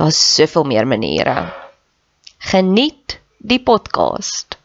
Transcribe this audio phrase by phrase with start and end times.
[0.00, 1.52] Daar's soveel meer maniere.
[2.38, 4.56] Geniet die podcast.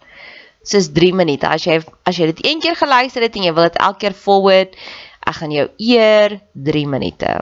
[0.63, 1.49] Dis 3 minute.
[1.49, 4.15] As jy as jy dit een keer geluister het en jy wil dit elke keer
[4.15, 4.77] forward,
[5.27, 6.37] ek gaan jou eer
[6.69, 7.33] 3 minute.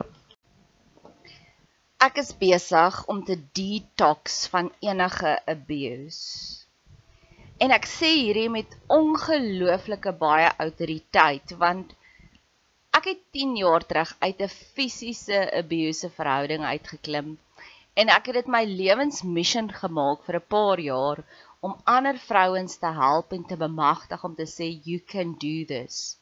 [2.02, 6.66] Ek is besig om te detox van enige abuse.
[7.62, 11.94] En ek sê hierdie met ongelooflike baie autoriteit want
[12.98, 17.36] ek het 10 jaar terug uit 'n fisiese abuse verhouding uitgeklim
[17.94, 21.24] en ek het dit my lewensmissie gemaak vir 'n paar jaar
[21.68, 26.18] om ander vrouens te help en te bemagtig om te sê you can do this.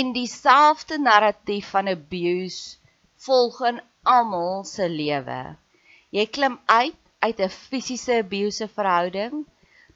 [0.00, 2.76] In dieselfde narratief van abuse
[3.26, 5.40] volg in almal se lewe.
[6.10, 6.96] Jy klim uit
[7.26, 9.46] uit 'n fisiese abuse verhouding,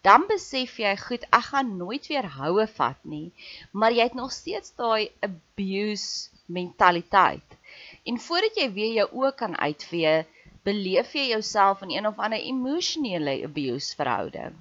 [0.02, 3.30] dan besef jy, goed, ek gaan nooit weer houe vat nie,
[3.70, 7.48] maar jy het nog steeds daai abuse mentaliteit.
[8.04, 10.16] En voordat jy weer jou oë kan uitvee,
[10.68, 14.56] beleef jy jouself in een of ander emosionele abuse verhouding.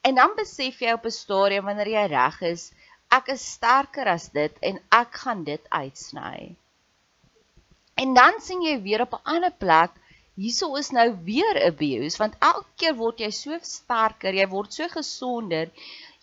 [0.00, 2.72] En dan besef jy op 'n stadium wanneer jy reg is,
[3.18, 6.56] ek is sterker as dit en ek gaan dit uitsny.
[7.94, 9.90] En dan sien jy weer op 'n ander plek,
[10.34, 14.88] hierso is nou weer abuse want elke keer word jy so sterker, jy word so
[14.88, 15.68] gesonder,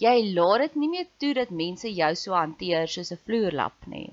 [0.05, 4.09] jy laat dit nie meer toe dat mense jou so hanteer soos 'n vloerlap nie.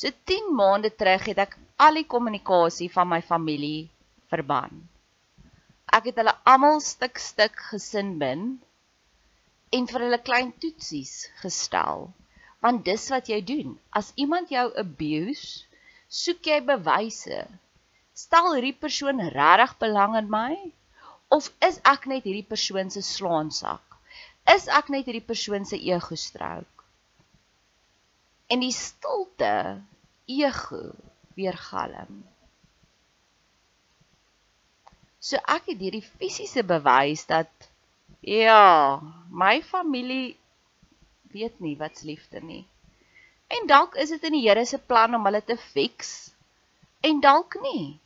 [0.00, 3.88] So 10 maande terug het ek al die kommunikasie van my familie
[4.32, 4.82] verban.
[5.96, 8.42] Ek het hulle almal stuk stuk gesin bin
[9.76, 12.10] en vir hulle klein toetsies gestel.
[12.60, 13.78] Want dis wat jy doen.
[13.96, 15.64] As iemand jou abuse,
[16.12, 17.40] soek jy bewyse.
[18.12, 20.54] Stel hierdie persoon regtig belang in my
[21.32, 23.96] of is ek net hierdie persoon se slaansak?
[24.52, 26.84] Is ek net hierdie persoon se ego strook?
[28.52, 29.54] En die stilte
[30.28, 30.90] ego
[31.40, 32.20] weergalm.
[35.20, 37.50] So ek het hierdie fisiese bewys dat
[38.24, 40.36] ja, my familie
[41.32, 42.64] weet nie wat's liefde nie.
[43.50, 46.30] En dalk is dit in die Here se plan om hulle te fix
[47.04, 47.98] en dalk nie.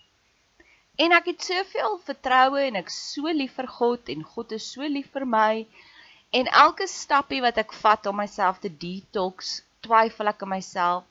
[0.96, 4.86] En ek het soveel vertroue en ek so lief vir God en God is so
[4.96, 5.64] lief vir my.
[6.34, 11.04] En elke stappie wat ek vat om myself te detox, twyfel ek in myself.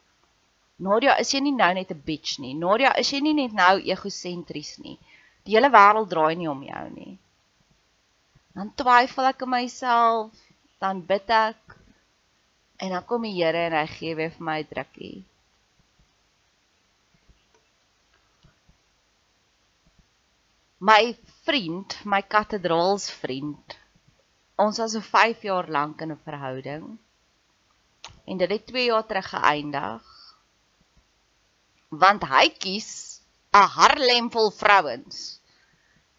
[0.84, 2.54] Nadia, is jy nie nou net 'n bitch nie?
[2.54, 4.98] Nadia, is jy nie net nou egosentries nie?
[5.46, 7.14] Die hele wêreld draai nie om jou nie.
[8.56, 10.32] Dan twyfel ek in myself,
[10.84, 11.78] dan bid ek
[12.84, 15.24] en dan kom die Here en hy gee weer vir my 'n drukkie.
[20.84, 21.16] My
[21.48, 23.78] vriend, my kathedraals vriend.
[24.60, 27.00] Ons was so 5 jaar lank in 'n verhouding.
[28.28, 30.13] En dit het 2 jaar terug geëindig.
[32.00, 32.90] Want hy kies
[33.54, 35.40] 'n Harlem vol vrouens.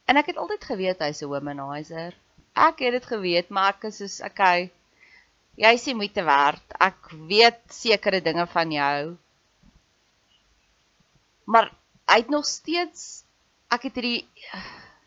[0.06, 2.14] En ek het altyd geweet hy's 'n womanizer.
[2.54, 4.70] Ek het dit geweet, maar ek is soos okay.
[5.56, 6.66] Jy is nie moeite werd.
[6.78, 9.16] Ek weet sekere dinge van jou.
[11.44, 11.72] Maar
[12.06, 13.24] hy het nog steeds
[13.74, 14.26] ek het hierdie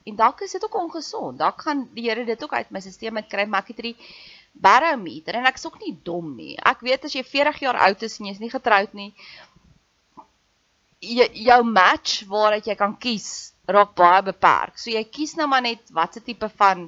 [0.08, 1.40] en dalk is dit ook ongesond.
[1.40, 4.10] Dalk gaan die Here dit ook uit my stelsel met kry, maar ek het hierdie
[4.58, 6.56] barometer en ek is ook nie dom nie.
[6.58, 9.12] Ek weet as jy 40 jaar oud is en jy's nie getroud nie,
[11.00, 14.78] jou match waaruit jy kan kies raak baie beperk.
[14.80, 16.88] So jy kies nou maar net watse tipe van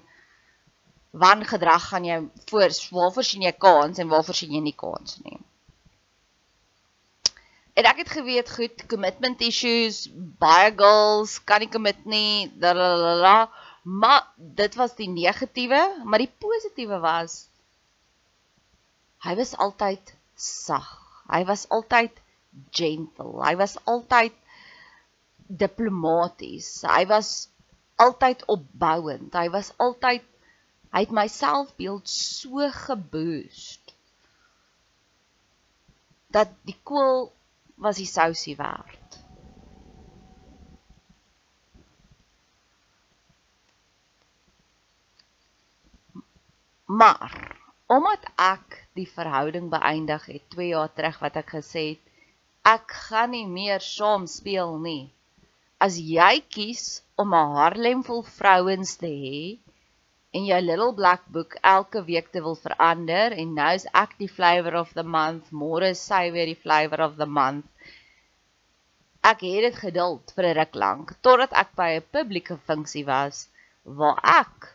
[1.12, 2.18] wangedrag gaan jy
[2.50, 5.40] voor waarvoor sien jy kans en waarvoor sien jy nie kans nie.
[7.80, 13.50] En ek het geweet goed, commitment issues, baie girls kan nie commit nie, lalala.
[13.84, 17.46] Maar dit was die negatiewe, maar die positiewe was
[19.24, 20.88] hy was altyd sag.
[21.32, 22.20] Hy was altyd
[22.72, 23.40] gentle.
[23.44, 24.36] Hy was altyd
[25.50, 26.82] diplomaties.
[26.88, 27.50] Hy was
[28.00, 29.34] altyd opbouend.
[29.34, 30.26] Hy was altyd
[30.90, 33.94] hy het my selfbeeld so geboost
[36.34, 37.28] dat die koel
[37.78, 39.20] was die sousie werd.
[46.90, 47.34] Maar
[47.86, 52.09] omdat ek die verhouding beëindig het 2 jaar terug wat ek gesê het
[52.70, 55.12] ek gaan nie meer saam speel nie.
[55.86, 56.84] As jy kies
[57.24, 59.42] om 'n Harlem vol vrouens te hê
[60.38, 64.32] en jou little black book elke week te wil verander en nou is ek die
[64.38, 67.66] flavor of the month, môre is sy weer die flavor of the month.
[69.32, 73.48] Ek het dit geduld vir 'n ruk lank totdat ek by 'n publieke funksie was
[74.02, 74.70] waar ek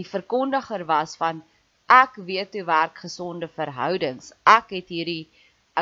[0.00, 1.44] die verkondiger was van
[2.02, 4.32] ek weet hoe werk gesonde verhoudings.
[4.58, 5.28] Ek het hierdie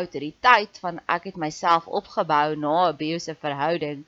[0.00, 4.04] autoriteit van ek het myself opgebou na 'n biose verhouding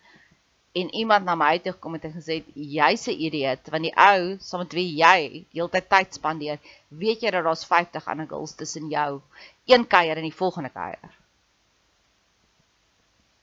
[0.81, 4.37] en iemand na my toe gekom het en gesê jy's 'n idioot want die ou
[4.49, 6.58] saam met wie jy heeltyd tyd spandeer,
[6.88, 9.20] weet jy dat daar's 50 ander girls tussen jou,
[9.67, 11.11] een kuier en die volgende kuier.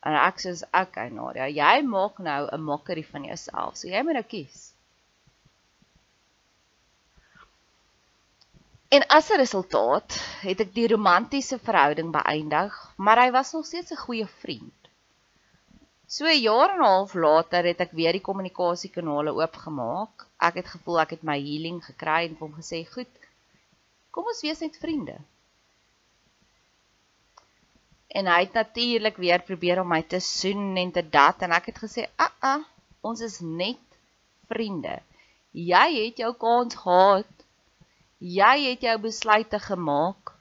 [0.05, 3.77] En ek sê okay Nadia, jy maak nou 'n mokkerie van jouself.
[3.77, 4.74] So jy moet nou kies.
[8.89, 10.09] En as 'n resultaat
[10.47, 14.79] het ek die romantiese verhouding beëindig, maar hy was nog steeds 'n goeie vriend.
[16.07, 20.27] So 'n jaar en 'n half later het ek weer die kommunikasiekanale oopgemaak.
[20.37, 23.13] Ek het gevoel ek het my healing gekry en hom gesê, "Goed.
[24.11, 25.17] Kom ons wees net vriende."
[28.07, 31.65] En hy het natuurlik weer probeer om my te soen en te dat en ek
[31.65, 32.63] het gesê, "Aa, ah, ah,
[33.01, 33.85] ons is net
[34.47, 35.01] vriende.
[35.51, 37.34] Jy het jou kans gehad.
[38.19, 40.31] Jy het jou besluite gemaak.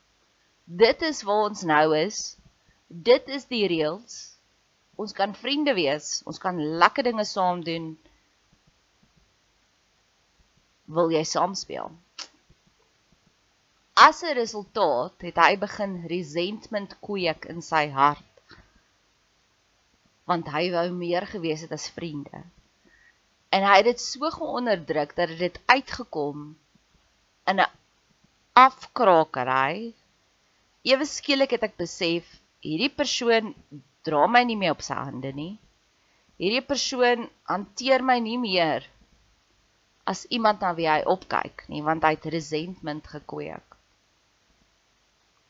[0.65, 2.37] Dit is waar ons nou is.
[2.89, 4.35] Dit is die reëls."
[4.97, 6.23] Ons kan vriende wees.
[6.25, 7.95] Ons kan lekker dinge saam doen.
[10.87, 11.91] Wil jy saam speel?
[13.95, 18.57] As 'n resultaat het hy begin resentment kweek in sy hart.
[20.31, 22.45] Want hy wou meer gewees het as vriende.
[23.51, 26.57] En hy het dit so geonderdruk dat dit uitgekom
[27.51, 27.71] in 'n
[28.67, 29.93] afkrakery.
[30.93, 32.25] Ewe skielik het ek besef
[32.65, 33.55] hierdie persoon
[34.07, 35.55] dra my nie meer op sy hande nie.
[36.41, 38.89] Hierdie persoon hanteer my nie meer
[40.13, 43.79] as iemand na wie hy opkyk nie, want hy het resentment gekweek.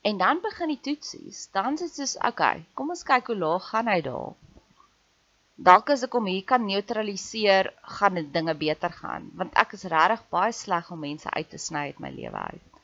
[0.04, 1.48] En dan begin die toetsies.
[1.56, 4.34] Dan sê dit soos, okay, kom ons kyk hoe laag gaan hy daar.
[5.56, 9.84] Dalk as ek hom hier kan neutraliseer, gaan dit dinge beter gaan, want ek is
[9.92, 12.80] regtig baie sleg om mense uit te sny uit my lewe uit.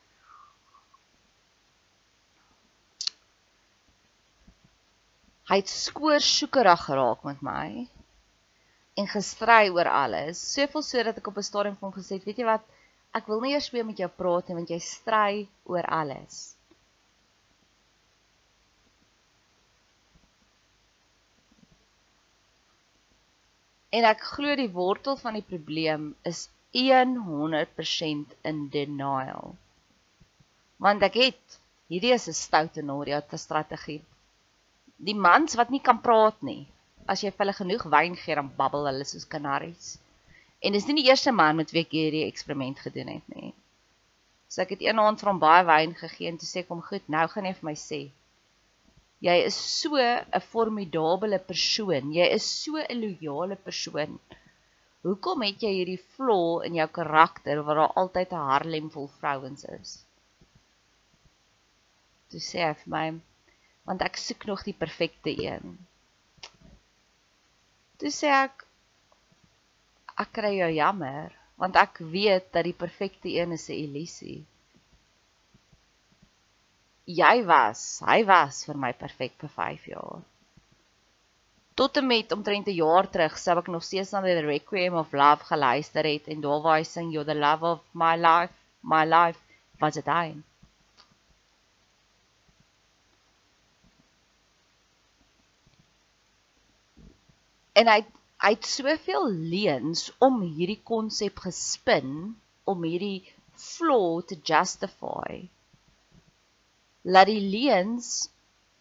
[5.50, 7.88] Hy het skoorsoekerig geraak met my
[8.94, 10.38] en gestry oor alles.
[10.38, 12.62] Soveel so dat ek op 'n stadium vir hom gesê het, weet jy wat,
[13.18, 16.54] ek wil nie eers weer met jou praat nie want jy stry oor alles.
[23.90, 29.56] En ek glo die wortel van die probleem is 100% in denial.
[30.78, 31.58] Want ek het
[31.90, 34.02] hierdie is 'n stoute Nadia te strategie.
[34.96, 36.68] Die mans wat nie kan praat nie.
[37.06, 39.98] As jy vir hulle genoeg wyn gee, dan babbel hulle soos kanaries.
[40.60, 43.52] En dis nie die eerste man met wie ek hierdie eksperiment gedoen het nie.
[44.48, 47.26] So ek het eendag van baie wyn gegee en toe sê ek hom, "Goed, nou
[47.28, 48.00] gaan jy vir my sê.
[49.20, 52.12] Jy is so 'n formidable persoon.
[52.18, 54.18] Jy is so 'n loyale persoon.
[55.04, 59.64] Hoekom het jy hierdie flaw in jou karakter waar daar altyd 'n Harlem vol vrouens
[59.64, 59.90] is?"
[62.30, 63.06] Toe sê hy vir my,
[63.84, 65.78] "Want ek soek nog die perfekte een."
[67.98, 68.64] Toe sê ek,
[70.16, 74.44] ek kry jou jammer want ek weet dat die perfekte een is 'n illusie.
[77.06, 80.20] Jy was, hy was vir my perfek vir 5 jaar.
[81.80, 85.12] Tot en met omtrent 'n jaar terug sou ek nog steeds na die Requiem of
[85.12, 88.52] Love geluister het en daar waar hy sing you're the love of my life,
[88.82, 89.40] my life
[89.80, 90.36] was it hy.
[97.72, 98.04] En hy
[98.40, 105.48] hy het soveel leuns om hierdie konsep gespin om hierdie flaw te justify.
[107.02, 108.28] Laat die leuns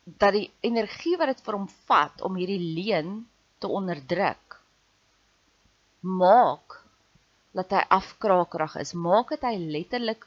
[0.03, 3.27] dat die energie wat dit vir hom vat om hierdie leuen
[3.59, 4.49] te onderdruk
[6.01, 6.79] maak
[7.51, 10.25] dat hy afkrakerig is, maak dit hy letterlik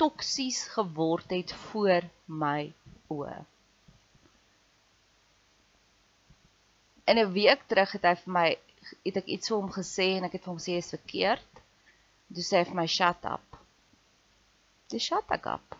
[0.00, 2.72] toksies geword het voor my
[3.12, 3.36] oë.
[7.10, 8.48] In 'n week terug het hy vir my
[9.04, 11.52] het ek iets vir hom gesê en ek het vir hom sê is verkeerd.
[12.34, 13.60] Toe sê hy vir my shut up.
[14.88, 15.79] Dis shut up.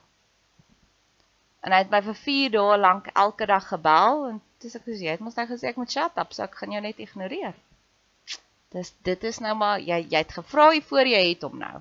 [1.61, 5.07] En hy het my vir 4 dae lank elke dag gebel en dis ek gesê
[5.07, 7.57] jy het mos nou gesê ek moet shut up, so ek gaan jou net ignoreer.
[8.75, 11.77] Dis dit is nou maar jy jy het gevra hier voor jy het hom nou.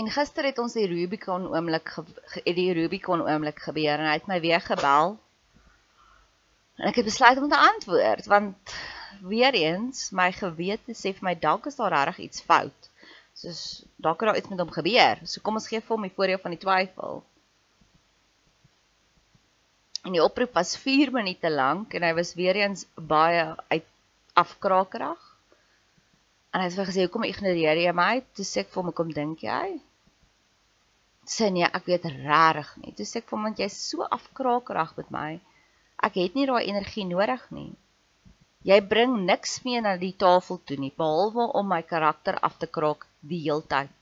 [0.00, 1.90] En gister het ons die Rubicon oomblik
[2.44, 5.18] die Rubicon oomblik gebeur en hy het my weer gebel
[6.80, 8.74] En ek het besluit om te antwoord want
[9.20, 12.89] weer eens my gewete sê vir my dalk is daar regtig iets fout.
[13.40, 13.60] Soos
[13.96, 15.20] dalk het daar iets met hom gebeur.
[15.24, 17.22] So kom ons gee vir hom die voordeel van die twyfel.
[20.04, 23.88] En die oproep was 4 minute lank en hy was weer eens baie uit
[24.42, 25.26] afkrakerig.
[26.50, 28.12] En hy het vir gesê hoekom ignoreer jy my?
[28.36, 29.76] Toe sê ek vir hom hoekom dink jy?
[31.30, 32.94] Sê nee, ek weet regtig nie.
[32.98, 35.28] Toe sê ek vir hom want jy's so afkrakerig met my.
[36.08, 37.70] Ek het nie daai energie nodig nie.
[38.68, 42.66] Jy bring niks meer na die tafel toe nie behalwe om my karakter af te
[42.68, 43.94] kraak die heeltyd.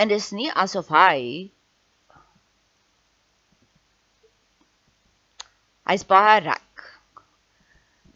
[0.00, 1.50] En dis nie asof hy
[5.90, 6.86] hy's baie ryk.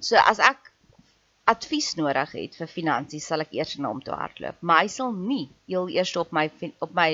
[0.01, 0.73] So as ek
[1.53, 4.59] advies nodig het vir finansies, sal ek eers na hom toe hardloop.
[4.65, 6.47] Maar hy sal nie heel eers op my
[6.87, 7.11] op my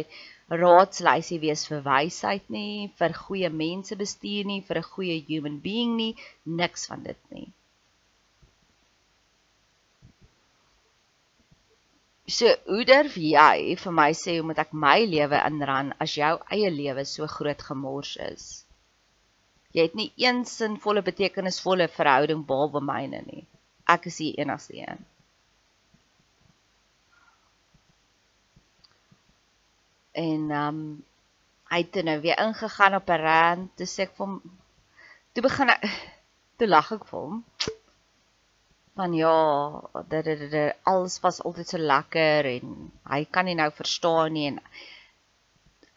[0.63, 5.97] raadslysie wees vir wysheid nie, vir goeie mense bestuur nie, vir 'n goeie human being
[5.99, 6.13] nie,
[6.63, 7.49] niks van dit nie.
[12.29, 16.33] So, hoe durf jy vir my sê hoe moet ek my lewe inran as jou
[16.51, 18.47] eie lewe so groot gemors is?
[19.73, 23.45] Jy het nie een sinvolle betekenisvolle verhouding behalwe myne nie.
[23.87, 25.05] Ek is die enigste een.
[30.17, 31.05] en ehm um,
[31.69, 34.33] hy het nou weer ingegaan op 'n rand sê ek hom
[35.33, 35.83] toe begin ek
[36.59, 37.35] toe lag ek vir hom
[38.99, 39.37] van ja
[40.13, 40.57] dat dit
[40.93, 42.75] alles was altyd so lekker en
[43.13, 44.61] hy kan nie nou verstaan nie en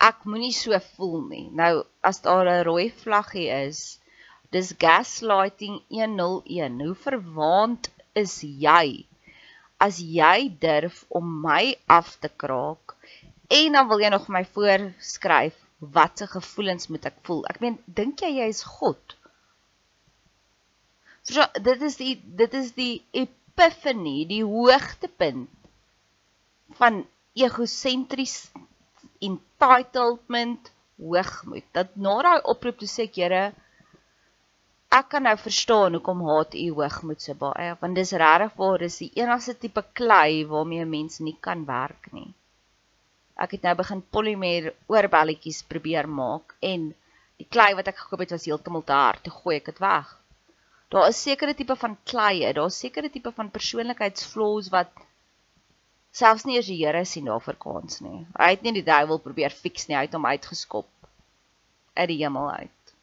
[0.10, 1.72] ek moenie so voel nie nou
[2.12, 3.82] as daar 'n rooi vlaggie is
[4.58, 7.92] dis gaslighting 101 hoe verwaand
[8.24, 8.38] is
[8.68, 8.86] jy
[9.88, 10.38] as jy
[10.68, 11.64] durf om my
[12.00, 13.00] af te kraak
[13.50, 15.56] En dan wil jy nog my voorskryf
[15.96, 17.40] watse gevoelens moet ek voel?
[17.50, 19.16] Ek meen, dink jy jy is God?
[21.30, 25.50] So dit is die dit is die epiphany, die hoogtepunt
[26.80, 27.04] van
[27.38, 28.36] egosentries
[29.26, 31.66] entitlement hoogmoed.
[31.76, 33.44] Dat na daai oproep toe sê ek, Here,
[35.00, 39.00] ek kan nou verstaan hoekom haat u hoogmoed so baie, want dis regtig waar dis
[39.04, 42.32] die enigste tipe klei waarmee 'n mens nie kan werk nie
[43.40, 46.90] ek het nou begin polymer oorbelletjies probeer maak en
[47.40, 50.10] die klei wat ek gekoop het was heeltemal te hard, toe gooi ek dit weg.
[50.90, 54.90] Daar is sekere tipe van kleie, daar is sekere tipe van persoonlikheidsflaws wat
[56.20, 58.24] selfs nie eers die Here sien daarvoor kans nie.
[58.40, 60.90] Hy het nie die duiwel probeer fix nie, hy het hom uitgeskop
[61.94, 62.94] uit die hemel uit.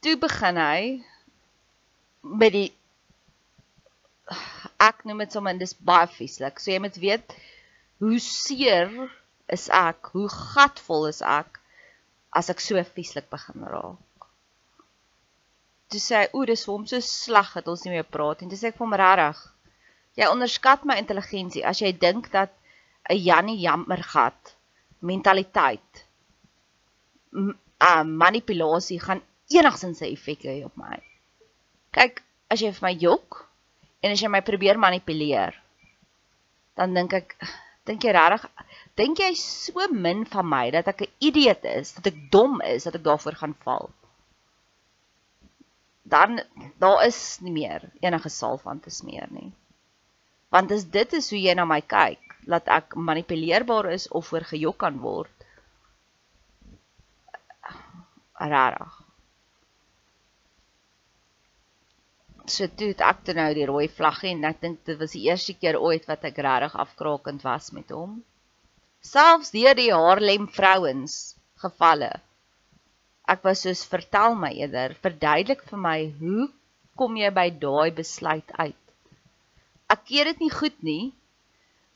[0.00, 0.82] Toe begin hy
[2.22, 2.68] met die
[4.80, 6.62] ek noem dit sommer dis baie vieslik.
[6.62, 7.34] So jy moet weet
[8.00, 8.94] hoe seer
[9.52, 11.60] is ek, hoe gatvol is ek
[12.36, 14.28] as ek so vieslik begin raak.
[15.90, 18.50] Toe sê hy, "O, dis vir hom so sleg dat ons nie meer praat nie."
[18.50, 19.40] Toe sê ek vir hom regtig,
[20.16, 22.50] "Jy onderskat my intelligensie as jy dink dat
[23.10, 24.54] 'n Jannie jammergat
[25.00, 26.04] mentaliteit
[27.32, 30.98] uh manipulasie gaan enigsins 'n effek hê op my.
[31.96, 33.48] Kyk, as jy vir my jok
[34.02, 35.54] en as jy my probeer manipuleer,
[36.76, 37.36] dan dink ek
[37.90, 38.46] dink jy regtig
[39.00, 42.84] dink jy so min van my dat ek 'n idioot is, dat ek dom is
[42.86, 43.90] dat ek daarvoor gaan val.
[46.02, 46.40] Dan
[46.82, 49.52] daar is nie meer enige salf aan te smeer nie.
[50.50, 54.44] Want as dit is hoe jy na my kyk, dat ek manipuleerbaar is of voor
[54.52, 55.46] gejok kan word,
[58.34, 58.99] rarig.
[62.50, 65.26] So toe het ek toe nou die rooi vlaggie en ek dink dit was die
[65.28, 68.16] eerste keer ooit wat ek regtig afkrakend was met hom.
[69.06, 71.14] Selfs deur die Haarlem vrouens
[71.62, 72.10] gevalle.
[73.30, 76.48] Ek was soos vertel my eerder, verduidelik vir my hoe
[76.98, 78.82] kom jy by daai besluit uit?
[79.94, 81.12] Ek keer dit nie goed nie,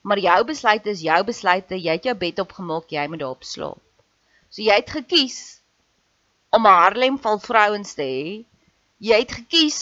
[0.06, 3.82] maar jou besluit is jou besluite, jy het jou bed opgemaak, jy moet daarop slaap.
[4.54, 5.38] So jy het gekies
[6.54, 8.26] om 'n Harlem val vrouens te hê.
[9.02, 9.80] Jy het gekies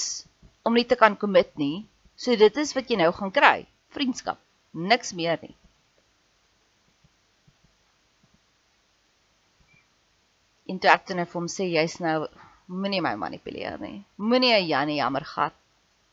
[0.63, 1.87] om nie te kan commit nie.
[2.17, 3.67] So dit is wat jy nou gaan kry.
[3.95, 4.39] Vriendskap,
[4.73, 5.55] niks meer nie.
[10.71, 12.29] En toe ek dan vir hom sê jy's nou
[12.73, 14.05] moenie my manipuleer nie.
[14.17, 15.55] Moenie 'n Jannie jammer gat.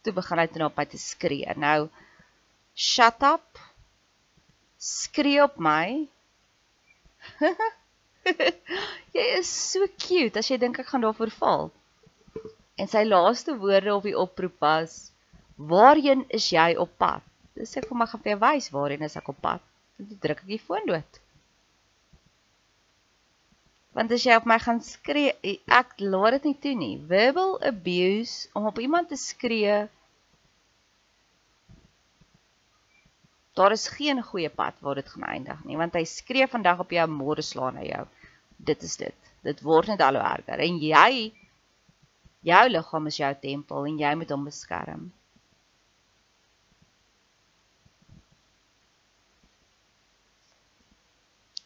[0.04, 1.54] Toe begin hy toe op my te skree.
[1.56, 1.90] Nou
[2.76, 3.60] shut up.
[4.78, 6.08] Skree op my.
[9.16, 11.72] jy is so cute as jy dink ek gaan daarvoor val.
[12.80, 15.12] En sy laaste woorde op die oproep was:
[15.56, 17.26] "Waarheen is jy op pad?"
[17.60, 19.64] Dis ek vir my gaan vir wys waarheen is ek op pad.
[20.00, 21.20] En toe druk ek die foon dood.
[23.98, 25.34] Want as jy op my gaan skree,
[25.68, 26.94] ek laat dit nie toe nie.
[27.10, 29.88] Verbal abuse om op iemand te skree
[33.60, 36.94] Daar is geen goeie pad waar dit gaan eindig nie, want hy skree vandag op
[36.96, 38.06] jou môre slaan hy jou.
[38.56, 39.32] Dit is dit.
[39.44, 41.34] Dit word net al hoe erger en jy
[42.46, 45.10] jou liggaam is jou tempel en jy moet hom beskerm.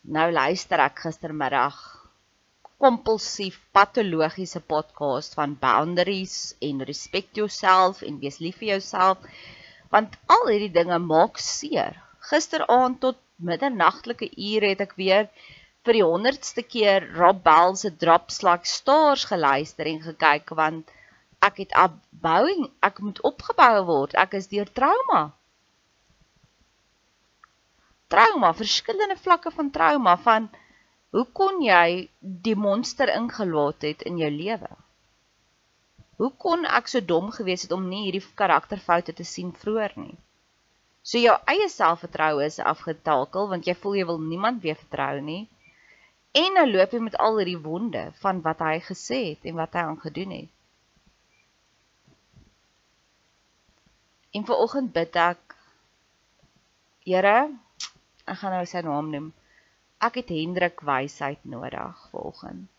[0.03, 1.77] Nou luister ek gistermiddag
[2.83, 9.23] kompulsief patologiese podcast van boundaries en respect yourself en wees lief vir jouself
[9.93, 11.95] want al hierdie dinge maak seer.
[12.27, 15.29] Gisteraand tot middernagtelike ure het ek weer
[15.87, 20.91] vir die 100ste keer Rob Bell se Drops Like Stars geluister en gekyk want
[21.43, 24.13] ek het upbouing, ek moet opgebou word.
[24.15, 25.23] Ek is deur trauma.
[28.13, 30.47] Trauma, verskillende vlakke van trauma van
[31.11, 34.69] hoe kon jy die monster ingelaat het in jou lewe?
[36.21, 40.15] Hoe kon ek so dom gewees het om nie hierdie karakterfoute te sien vroeër nie?
[41.03, 45.41] So jou eie selfvertroue is afgetakel want jy voel jy wil niemand weer vertrou nie.
[46.33, 49.77] En nou loop jy met al hierdie wonde van wat hy gesê het en wat
[49.77, 50.51] hy aan gedoen het.
[54.33, 55.59] En vir oggend bid ek
[57.03, 57.51] Here,
[58.23, 59.25] ek gaan nou sy naam noem.
[59.99, 62.69] Ek het Hendrik wysheid nodig vir oggend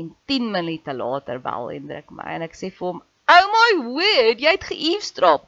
[0.00, 3.02] en 10 minute later bel Hendrik my en ek sê vir hom,
[3.34, 5.46] "Oh my word, jy het ge-eavesdrop."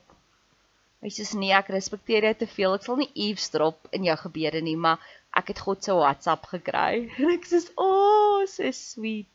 [1.03, 2.75] Hy sê, "Nee, ek respekteer jou te veel.
[2.75, 4.99] Ek sal nie eavesdrop in jou gebede nie, maar
[5.37, 9.29] ek het God se WhatsApp gekry." En ek sê, "O, oh, so sweet."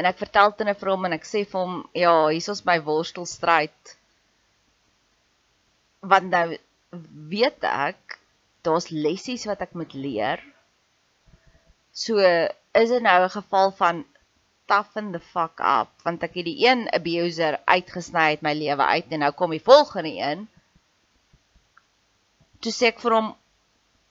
[0.00, 2.48] En ek vertel dit net vir hom en ek sê vir hom, "Ja, hier is
[2.48, 3.96] ons by worstelstryd."
[6.00, 6.46] Want nou
[7.34, 8.18] weet ek
[8.64, 10.40] daar's lessies wat ek moet leer.
[11.92, 14.04] So is dit nou 'n geval van
[14.70, 19.10] toughen the fuck up want ek het die een abuser uitgesny uit my lewe uit
[19.10, 20.48] en nou kom die volgende een.
[22.60, 23.34] Toe sê ek vir hom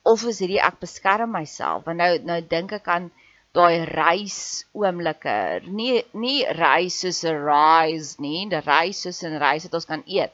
[0.04, 3.12] of is hierdie ek beskerm myself want nou nou dink ek aan
[3.58, 5.62] daai reis oomblikke.
[5.66, 10.04] Nie nie reis soos 'n rise nie, die reis soos 'n reis wat ons kan
[10.06, 10.34] eet.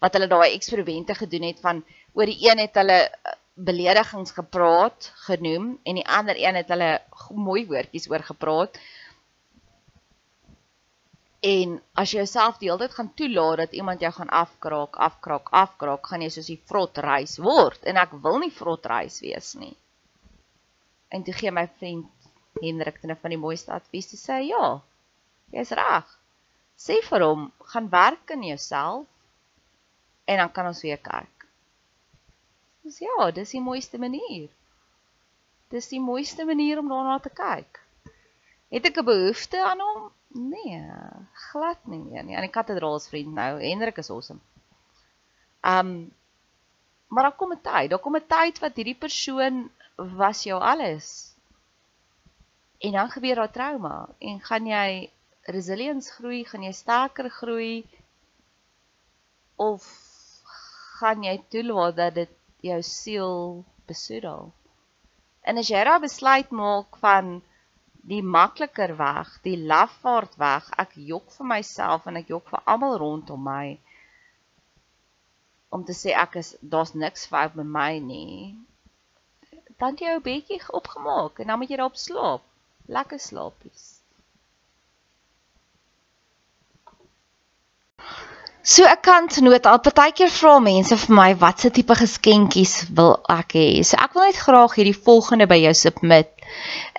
[0.00, 1.82] Wat hulle daai eksperimente gedoen het van
[2.14, 3.10] oor die een het hulle
[3.56, 8.78] beledigings gepraat genoem en die ander een het hulle mooi woordjies oor gepraat.
[11.46, 15.50] En as jy jouself die hele tyd gaan toelaat dat iemand jou gaan afkraak, afkraak,
[15.64, 19.52] afkraak, gaan jy soos die vrot reis word en ek wil nie vrot reis wees
[19.60, 19.74] nie.
[21.14, 22.10] En toe gee my vriend
[22.62, 24.80] Hendrik het 'n van die mooiste advies te sê, ja.
[25.52, 26.06] Jy's reg.
[26.76, 29.06] Sê vir hom, gaan werk in jouself
[30.24, 31.46] en dan kan ons weer kyk.
[32.82, 34.48] Dis ja, dis die mooiste manier.
[35.68, 37.80] Dis die mooiste manier om daarna te kyk.
[38.70, 40.12] Het ek 'n behoefte aan hom?
[40.36, 40.82] Nee,
[41.32, 42.36] glad nie meer nie.
[42.36, 44.40] Aan die katedraalsvriend nou, Hendrik is awesome.
[45.64, 46.12] Um
[47.08, 51.34] maar daar kom 'n tyd, daar kom 'n tyd wat hierdie persoon was jou alles.
[52.78, 55.10] En dan gebeur daar trauma en gaan jy
[55.42, 57.86] resilience groei, gaan jy sterker groei
[59.56, 59.82] of
[60.98, 64.52] gaan jy toelaat dat dit jou siel besoedel?
[65.40, 67.42] En as jy daai besluit maak van
[68.06, 72.98] die makliker weg, die lafaard weg, ek jok vir myself en ek jok vir almal
[73.02, 73.76] rondom my
[75.74, 78.54] om te sê ek is daar's niks fout met my nie.
[79.80, 82.46] Dan jy jou bedjie opgemaak en dan moet jy daarop slaap.
[82.86, 83.86] Lekker slaapies.
[88.66, 93.68] So 'n kantnoot al partykeer vra mense vir my watse tipe geskenkies wil ek hê.
[93.84, 96.35] So ek wil net graag hierdie volgende by jou submit.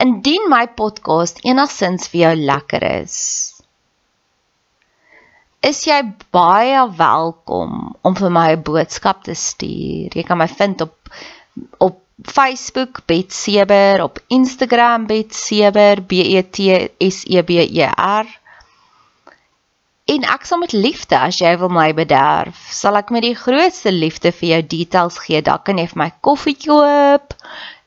[0.04, 3.18] Indien my podcast enigsins vir jou lekker is,
[5.66, 6.00] is jy
[6.36, 10.16] baie welkom om vir my 'n boodskap te stuur.
[10.16, 10.96] Jy kan my vind op
[11.80, 16.58] op Facebook Betseber, op Instagram Betseber B E T
[17.00, 18.28] S E B E R
[20.08, 23.92] En ek sal met liefde as jy wil my bederf, sal ek met die grootste
[23.92, 25.42] liefde vir jou details gee.
[25.44, 27.36] Dalk kan jy vir my koffie koop